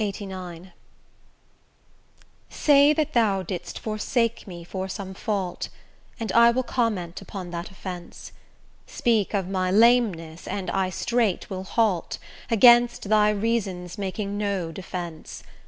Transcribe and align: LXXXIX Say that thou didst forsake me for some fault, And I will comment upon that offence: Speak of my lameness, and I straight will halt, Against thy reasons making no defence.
LXXXIX 0.00 0.72
Say 2.48 2.92
that 2.92 3.12
thou 3.12 3.44
didst 3.44 3.78
forsake 3.78 4.44
me 4.48 4.64
for 4.64 4.88
some 4.88 5.14
fault, 5.14 5.68
And 6.18 6.32
I 6.32 6.50
will 6.50 6.64
comment 6.64 7.22
upon 7.22 7.52
that 7.52 7.70
offence: 7.70 8.32
Speak 8.88 9.32
of 9.32 9.46
my 9.48 9.70
lameness, 9.70 10.48
and 10.48 10.68
I 10.72 10.90
straight 10.90 11.48
will 11.48 11.62
halt, 11.62 12.18
Against 12.50 13.08
thy 13.08 13.30
reasons 13.30 13.96
making 13.96 14.36
no 14.36 14.72
defence. 14.72 15.44